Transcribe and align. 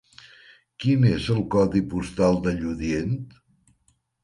Quin 0.83 1.05
és 1.09 1.27
el 1.35 1.43
codi 1.57 1.83
postal 1.93 2.41
de 2.49 2.55
Lludient? 2.63 3.15